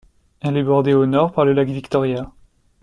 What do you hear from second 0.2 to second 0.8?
Elle est